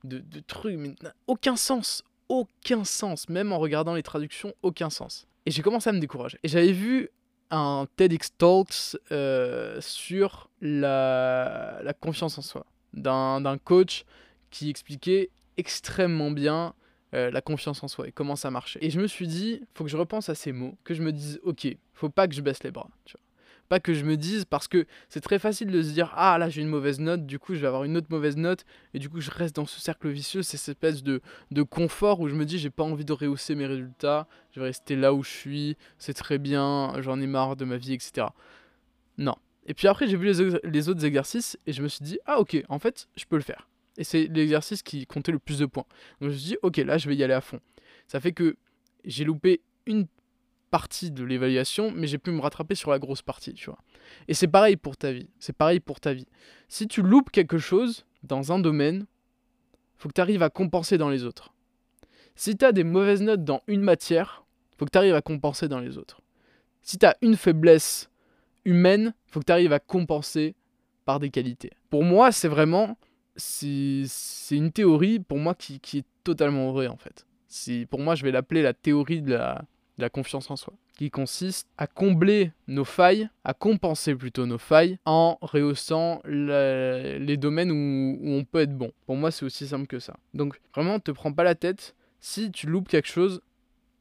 de, 0.04 0.21
de 0.21 0.40
trucs, 0.40 0.78
mais 0.78 0.95
aucun 1.26 1.57
sens. 1.57 2.04
Aucun 2.30 2.85
sens. 2.85 3.28
Même 3.28 3.52
en 3.52 3.59
regardant 3.59 3.92
les 3.92 4.02
traductions, 4.02 4.54
aucun 4.62 4.88
sens. 4.88 5.26
Et 5.45 5.50
j'ai 5.50 5.61
commencé 5.61 5.90
à 5.90 5.92
me 5.92 6.00
décourager. 6.00 6.38
Et 6.42 6.49
j'avais 6.49 6.73
vu 6.73 7.11
un 7.50 7.87
TEDx 7.97 8.37
Talks 8.37 8.97
euh, 9.12 9.81
sur 9.81 10.50
la, 10.61 11.81
confiance 12.00 12.38
en 12.38 12.43
soi 12.43 12.67
d'un 12.95 13.59
coach 13.64 14.05
qui 14.50 14.71
expliquait 14.71 15.31
extrêmement 15.57 16.31
bien 16.31 16.75
euh, 17.14 17.31
la 17.31 17.40
confiance 17.40 17.83
en 17.83 17.88
soi 17.88 18.09
et 18.09 18.12
comment 18.12 18.37
ça 18.37 18.50
marchait. 18.50 18.78
Et 18.83 18.90
je 18.90 19.00
me 19.00 19.07
suis 19.07 19.26
dit, 19.26 19.62
faut 19.75 19.85
que 19.85 19.90
je 19.90 19.97
repense 19.97 20.28
à 20.28 20.35
ces 20.35 20.52
mots, 20.52 20.76
que 20.85 20.95
je 20.95 21.02
me 21.02 21.12
dise, 21.12 21.40
ok, 21.43 21.69
faut 21.95 22.11
pas 22.11 22.28
que 22.28 22.35
je 22.35 22.43
baisse 22.43 22.62
les 22.62 22.71
bras. 22.71 22.88
Pas 23.69 23.81
que 23.81 23.93
je 23.95 24.05
me 24.05 24.17
dise, 24.17 24.45
parce 24.45 24.69
que 24.69 24.87
c'est 25.09 25.21
très 25.21 25.39
facile 25.39 25.71
de 25.71 25.83
se 25.83 25.91
dire, 25.91 26.13
ah 26.17 26.39
là 26.39 26.49
j'ai 26.49 26.63
une 26.63 26.69
mauvaise 26.69 27.01
note, 27.01 27.27
du 27.27 27.39
coup 27.39 27.55
je 27.55 27.61
vais 27.61 27.67
avoir 27.67 27.85
une 27.85 27.97
autre 27.97 28.07
mauvaise 28.11 28.37
note, 28.37 28.65
et 28.95 28.99
du 28.99 29.09
coup 29.09 29.21
je 29.21 29.31
reste 29.31 29.57
dans 29.57 29.67
ce 29.67 29.81
cercle 29.81 30.09
vicieux, 30.09 30.43
c'est 30.43 30.57
cette 30.57 30.77
espèce 30.77 31.03
de, 31.03 31.21
de 31.51 31.63
confort 31.63 32.21
où 32.21 32.29
je 32.29 32.35
me 32.35 32.45
dis, 32.45 32.59
j'ai 32.59 32.71
pas 32.71 32.85
envie 32.85 33.05
de 33.05 33.13
rehausser 33.13 33.55
mes 33.55 33.67
résultats, 33.67 34.27
je 34.53 34.61
vais 34.61 34.67
rester 34.67 34.97
là 34.97 35.13
où 35.13 35.23
je 35.23 35.31
suis, 35.31 35.77
c'est 35.99 36.15
très 36.15 36.39
bien, 36.39 36.95
j'en 37.01 37.21
ai 37.21 37.27
marre 37.27 37.57
de 37.57 37.65
ma 37.65 37.77
vie, 37.77 37.93
etc. 37.93 38.29
Non. 39.19 39.35
Et 39.67 39.75
puis 39.75 39.87
après 39.87 40.07
j'ai 40.07 40.17
vu 40.17 40.33
les, 40.33 40.59
les 40.65 40.89
autres 40.89 41.05
exercices, 41.05 41.59
et 41.67 41.73
je 41.73 41.83
me 41.83 41.89
suis 41.89 42.05
dit, 42.05 42.19
ah 42.27 42.41
ok, 42.41 42.63
en 42.69 42.79
fait 42.79 43.09
je 43.17 43.25
peux 43.27 43.37
le 43.37 43.43
faire. 43.43 43.69
Et 43.99 44.05
c'est 44.05 44.29
l'exercice 44.29 44.83
qui 44.83 45.07
comptait 45.07 45.33
le 45.33 45.41
plus 45.41 45.59
de 45.59 45.67
points. 45.67 45.85
Donc 46.21 46.31
je 46.31 46.35
me 46.35 46.39
suis 46.39 46.49
dit, 46.51 46.57
ok, 46.63 46.77
là, 46.79 46.97
je 46.99 47.09
vais 47.09 47.17
y 47.17 47.25
aller 47.25 47.35
à 47.35 47.41
fond. 47.41 47.61
Ça 48.07 48.21
fait 48.21 48.33
que 48.33 48.57
j'ai 49.05 49.25
loupé 49.25 49.61
une 49.87 50.07
partie 50.71 51.11
de 51.11 51.25
l'évaluation, 51.25 51.91
mais 51.95 52.07
j'ai 52.07 52.19
pu 52.19 52.31
me 52.31 52.41
rattraper 52.41 52.75
sur 52.75 52.91
la 52.91 52.99
grosse 52.99 53.23
partie, 53.23 53.55
tu 53.55 53.67
vois. 53.67 53.79
Et 54.29 54.35
c'est 54.35 54.49
pareil 54.49 54.77
pour 54.77 54.97
ta 54.97 55.13
vie. 55.13 55.29
C'est 55.39 55.57
pareil 55.57 55.81
pour 55.81 56.01
ta 56.01 56.13
vie. 56.13 56.27
Si 56.69 56.89
tu 56.89 57.03
loupes 57.03 57.31
quelque 57.31 57.59
chose 57.59 58.07
dans 58.23 58.53
un 58.53 58.59
domaine, 58.59 59.07
faut 59.97 60.09
que 60.09 60.15
tu 60.15 60.21
arrives 60.21 60.43
à 60.43 60.51
compenser 60.51 60.99
dans 60.99 61.11
les 61.11 61.25
autres. 61.25 61.53
Si 62.35 62.57
tu 62.57 62.65
as 62.65 62.73
des 62.73 62.85
mauvaises 62.85 63.23
notes 63.23 63.45
dans 63.45 63.63
une 63.67 63.83
matière, 63.83 64.45
faut 64.77 64.85
que 64.85 64.91
tu 64.91 64.99
arrives 64.99 65.15
à 65.15 65.23
compenser 65.23 65.69
dans 65.69 65.81
les 65.81 65.99
autres. 65.99 66.21
Si 66.83 66.99
tu 66.99 67.07
as 67.07 67.17
une 67.21 67.37
faiblesse 67.37 68.11
humaine, 68.65 69.15
faut 69.27 69.41
que 69.41 69.47
tu 69.47 69.53
arrives 69.53 69.73
à 69.73 69.81
compenser 69.81 70.55
par 71.05 71.19
des 71.19 71.31
qualités. 71.31 71.73
Pour 71.91 72.05
moi, 72.05 72.33
c'est 72.33 72.49
vraiment 72.49 72.97
c'est 73.39 74.07
une 74.51 74.73
théorie 74.73 75.21
pour 75.21 75.39
moi 75.39 75.55
qui, 75.55 75.81
est 75.95 76.07
totalement 76.25 76.73
vraie 76.73 76.89
en 76.89 76.97
fait. 76.97 77.27
Pour 77.89 78.01
moi 78.01 78.15
je 78.15 78.25
vais 78.25 78.33
l'appeler 78.33 78.63
la 78.63 78.75
théorie 78.75 79.23
de 79.23 79.33
la, 79.33 79.65
de 79.99 80.02
la 80.02 80.09
confiance 80.09 80.50
en 80.50 80.57
soi, 80.57 80.73
qui 80.97 81.11
consiste 81.11 81.69
à 81.76 81.87
combler 81.87 82.52
nos 82.67 82.85
failles, 82.85 83.28
à 83.45 83.52
compenser 83.52 84.14
plutôt 84.14 84.47
nos 84.47 84.59
failles 84.59 84.99
en 85.05 85.38
rehaussant 85.43 86.23
les 86.25 87.37
domaines 87.37 87.71
où, 87.71 88.19
on 88.25 88.45
peut 88.45 88.61
être 88.61 88.76
bon. 88.76 88.93
Pour 89.07 89.17
moi 89.17 89.31
c'est 89.31 89.45
aussi 89.45 89.67
simple 89.67 89.87
que 89.87 89.99
ça. 89.99 90.17
Donc 90.35 90.61
vraiment 90.75 90.99
te 91.00 91.11
prends 91.11 91.33
pas 91.33 91.45
la 91.45 91.55
tête. 91.55 91.95
Si 92.21 92.50
tu 92.50 92.67
loupes 92.67 92.88
quelque 92.88 93.09
chose, 93.09 93.40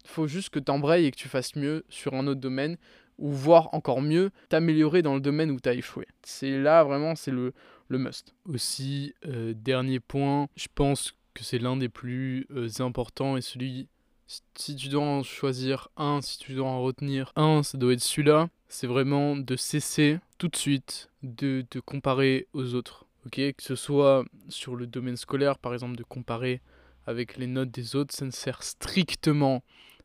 faut 0.05 0.27
juste 0.27 0.49
que 0.49 0.59
tu 0.59 0.71
embrayes 0.71 1.05
et 1.05 1.11
que 1.11 1.17
tu 1.17 1.27
fasses 1.27 1.55
mieux 1.55 1.83
sur 1.89 2.13
un 2.13 2.25
autre 2.27 2.39
domaine 2.39 2.77
ou 3.17 3.31
voire 3.31 3.69
encore 3.73 4.01
mieux 4.01 4.29
t'améliorer 4.49 5.01
dans 5.01 5.15
le 5.15 5.19
domaine 5.19 5.51
où 5.51 5.59
tu 5.59 5.67
as 5.67 5.73
échoué. 5.73 6.07
C'est 6.23 6.57
là 6.57 6.83
vraiment 6.83 7.15
c'est 7.15 7.31
le 7.31 7.53
le 7.87 7.97
must. 7.97 8.33
Aussi, 8.45 9.13
euh, 9.25 9.53
dernier 9.55 9.99
point, 9.99 10.47
je 10.55 10.67
pense 10.73 11.13
que 11.33 11.43
c'est 11.43 11.59
l'un 11.59 11.77
des 11.77 11.89
plus 11.89 12.47
euh, 12.51 12.69
importants 12.79 13.37
et 13.37 13.41
celui, 13.41 13.87
si- 14.27 14.75
tu 14.75 14.89
dois 14.89 15.03
en 15.03 15.23
choisir 15.23 15.89
un, 15.97 16.21
si 16.21 16.37
tu 16.37 16.53
dois 16.53 16.67
en 16.67 16.81
retenir 16.81 17.31
un, 17.35 17.63
ça 17.63 17.77
doit 17.77 17.93
être 17.93 18.01
celui-là. 18.01 18.49
C'est 18.67 18.87
vraiment 18.87 19.35
de 19.37 19.55
cesser 19.55 20.19
tout 20.37 20.49
de 20.49 20.55
suite 20.55 21.09
de 21.23 21.65
te 21.69 21.79
comparer 21.79 22.47
aux 22.53 22.73
autres. 22.73 23.05
Ok, 23.25 23.35
que 23.35 23.63
ce 23.63 23.75
soit 23.75 24.23
sur 24.49 24.75
le 24.75 24.87
domaine 24.87 25.17
scolaire, 25.17 25.57
par 25.57 25.73
exemple, 25.73 25.97
de 25.97 26.03
comparer 26.03 26.61
avec 27.05 27.37
les 27.37 27.47
notes 27.47 27.71
des 27.71 27.95
autres, 27.95 28.13
ça 28.13 28.25
ne 28.25 28.31
sert 28.31 28.63
strictement 28.63 29.63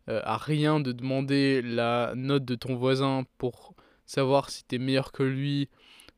euh, 0.08 0.20
à 0.24 0.36
rien 0.36 0.80
de 0.80 0.92
demander 0.92 1.62
la 1.62 2.12
note 2.16 2.44
de 2.44 2.54
ton 2.54 2.76
voisin 2.76 3.24
pour 3.38 3.74
savoir 4.06 4.50
si 4.50 4.64
tu 4.64 4.76
es 4.76 4.78
meilleur 4.78 5.12
que 5.12 5.22
lui 5.22 5.68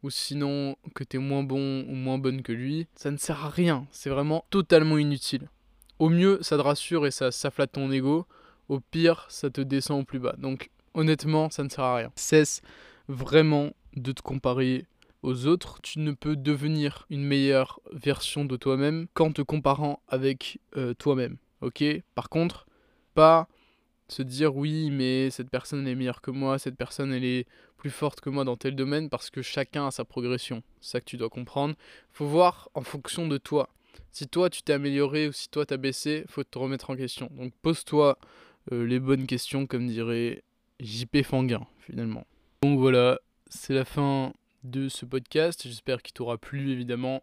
ou 0.03 0.11
sinon 0.11 0.77
que 0.95 1.05
t'es 1.05 1.19
moins 1.19 1.43
bon 1.43 1.83
ou 1.89 1.95
moins 1.95 2.19
bonne 2.19 2.43
que 2.43 2.53
lui, 2.53 2.87
ça 2.95 3.11
ne 3.11 3.17
sert 3.17 3.45
à 3.45 3.49
rien. 3.51 3.87
C'est 3.91 4.11
vraiment 4.11 4.45
totalement 4.51 4.99
inutile. 4.99 5.49
Au 5.99 6.09
mieux, 6.09 6.39
ça 6.43 6.57
te 6.57 6.63
rassure 6.63 7.07
et 7.07 7.11
ça, 7.11 7.31
flatte 7.51 7.73
ton 7.73 7.91
ego. 7.91 8.27
Au 8.69 8.81
pire, 8.81 9.27
ça 9.29 9.51
te 9.51 9.61
descend 9.61 10.03
au 10.03 10.05
plus 10.05 10.19
bas. 10.19 10.35
Donc, 10.39 10.71
honnêtement, 10.95 11.51
ça 11.51 11.63
ne 11.63 11.69
sert 11.69 11.85
à 11.85 11.97
rien. 11.97 12.13
Cesse 12.17 12.63
vraiment 13.09 13.71
de 13.97 14.13
te 14.13 14.23
comparer 14.23 14.87
aux 15.23 15.47
autres. 15.47 15.81
Tu 15.83 15.99
ne 16.01 16.13
peux 16.13 16.37
devenir 16.37 17.07
une 17.11 17.25
meilleure 17.25 17.81
version 17.93 18.45
de 18.45 18.57
toi-même 18.57 19.07
qu'en 19.15 19.33
te 19.33 19.43
comparant 19.43 20.01
avec 20.09 20.59
euh, 20.77 20.95
toi-même. 20.95 21.37
Ok? 21.61 21.85
Par 22.15 22.29
contre, 22.29 22.67
pas 23.15 23.49
se 24.09 24.23
dire 24.23 24.57
oui, 24.57 24.91
mais 24.91 25.31
cette 25.31 25.51
personne 25.51 25.87
est 25.87 25.95
meilleure 25.95 26.21
que 26.21 26.31
moi, 26.31 26.59
cette 26.59 26.77
personne 26.77 27.13
elle 27.13 27.25
est 27.25 27.47
plus 27.77 27.91
forte 27.91 28.21
que 28.21 28.31
moi 28.31 28.45
dans 28.45 28.57
tel 28.57 28.77
domaine 28.77 29.09
parce 29.09 29.31
que 29.31 29.43
chacun 29.43 29.87
a 29.87 29.91
sa 29.91 30.05
progression. 30.05 30.63
C'est 30.81 30.93
ça 30.93 31.01
que 31.01 31.07
tu 31.07 31.17
dois 31.17 31.31
comprendre. 31.31 31.75
Faut 32.11 32.27
voir 32.27 32.69
en 32.75 32.83
fonction 32.83 33.27
de 33.27 33.39
toi. 33.39 33.69
Si 34.13 34.29
toi 34.29 34.51
tu 34.51 34.63
t'es 34.63 34.73
amélioré 34.73 35.29
ou 35.29 35.33
si 35.33 35.49
toi 35.49 35.67
t'as 35.67 35.77
baissé, 35.77 36.25
faut 36.29 36.45
te 36.45 36.59
remettre 36.59 36.91
en 36.91 36.97
question. 36.97 37.29
Donc 37.33 37.53
pose-toi 37.63 38.19
euh, 38.73 38.87
les 38.87 39.01
bonnes 39.01 39.27
questions 39.27 39.67
comme 39.67 39.87
dirait 39.87 40.43
JP 40.81 41.23
Fanguin 41.23 41.67
finalement. 41.79 42.27
Donc 42.63 42.79
voilà, 42.79 43.21
c'est 43.49 43.75
la 43.75 43.85
fin 43.85 44.33
de 44.63 44.89
ce 44.89 45.05
podcast. 45.05 45.63
J'espère 45.65 46.03
qu'il 46.03 46.15
t'aura 46.15 46.39
plu 46.39 46.71
évidemment. 46.71 47.23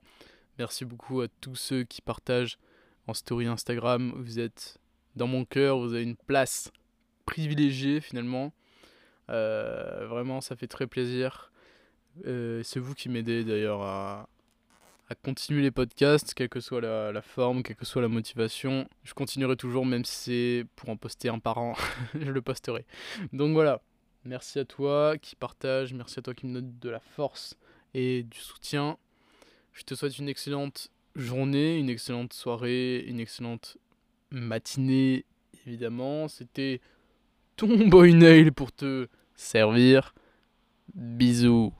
Merci 0.60 0.86
beaucoup 0.86 1.22
à 1.22 1.28
tous 1.42 1.56
ceux 1.56 1.84
qui 1.84 2.02
partagent 2.02 2.58
en 3.08 3.14
story 3.14 3.48
Instagram. 3.48 4.14
Vous 4.16 4.40
êtes 4.40 4.78
dans 5.16 5.28
mon 5.28 5.46
cœur, 5.46 5.80
vous 5.80 5.94
avez 5.94 6.04
une 6.04 6.16
place 6.16 6.72
privilégiée 7.26 8.02
finalement. 8.02 8.54
Euh, 9.30 10.06
vraiment, 10.08 10.42
ça 10.42 10.56
fait 10.56 10.68
très 10.68 10.88
plaisir. 10.88 11.52
Euh, 12.26 12.62
c'est 12.64 12.80
vous 12.80 12.94
qui 12.94 13.10
m'aidez 13.10 13.44
d'ailleurs 13.44 13.82
à, 13.82 14.30
à 15.12 15.16
continuer 15.16 15.62
les 15.62 15.72
podcasts, 15.72 16.34
quelle 16.34 16.48
que 16.48 16.62
soit 16.62 16.80
la, 16.80 17.22
forme, 17.22 17.64
quelle 17.64 17.76
que 17.76 17.86
soit 17.86 18.02
la 18.02 18.08
motivation. 18.08 18.88
Je 19.04 19.14
continuerai 19.14 19.58
toujours, 19.58 19.86
même 19.86 20.06
si 20.06 20.16
c'est 20.16 20.66
pour 20.78 20.88
en 20.88 20.96
poster 20.96 21.28
un 21.28 21.38
par 21.38 21.58
an, 21.58 21.74
je 22.14 22.32
le 22.32 22.42
posterai. 22.42 22.86
Donc 23.34 23.52
voilà, 23.52 23.82
merci 24.24 24.58
à 24.58 24.64
toi 24.64 25.18
qui 25.18 25.36
partage, 25.36 25.94
merci 25.94 26.20
à 26.20 26.22
toi 26.22 26.34
qui 26.34 26.46
me 26.46 26.54
donne 26.54 26.74
de 26.80 26.90
la 26.90 27.02
force 27.02 27.58
et 27.94 28.24
du 28.24 28.40
soutien. 28.40 28.98
Je 29.74 29.84
te 29.84 29.96
souhaite 29.96 30.18
une 30.18 30.30
excellente 30.30 30.90
journée, 31.18 31.78
une 31.78 31.90
excellente 31.90 32.32
soirée, 32.32 33.04
une 33.06 33.20
excellente 33.20 33.78
matinée, 34.30 35.26
évidemment. 35.68 36.30
C'était 36.30 36.80
ton 37.58 37.90
boy 37.90 38.14
nail 38.14 38.52
pour 38.52 38.72
te 38.72 39.10
servir. 39.36 40.16
Bisous. 40.94 41.70